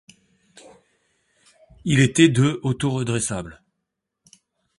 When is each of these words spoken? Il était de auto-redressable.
Il 1.85 1.99
était 1.99 2.27
de 2.27 2.59
auto-redressable. 2.63 3.61